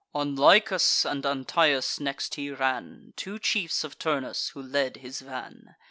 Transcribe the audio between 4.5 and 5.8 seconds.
and who led his van.